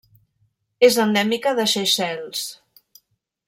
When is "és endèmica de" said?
0.87-1.67